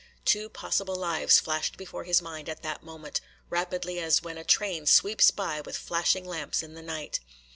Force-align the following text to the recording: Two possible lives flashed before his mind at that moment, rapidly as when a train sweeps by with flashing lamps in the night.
Two 0.25 0.49
possible 0.49 0.95
lives 0.95 1.39
flashed 1.39 1.77
before 1.77 2.05
his 2.05 2.23
mind 2.23 2.49
at 2.49 2.63
that 2.63 2.81
moment, 2.81 3.21
rapidly 3.51 3.99
as 3.99 4.23
when 4.23 4.35
a 4.39 4.43
train 4.43 4.87
sweeps 4.87 5.29
by 5.29 5.61
with 5.61 5.77
flashing 5.77 6.25
lamps 6.25 6.63
in 6.63 6.73
the 6.73 6.81
night. 6.81 7.19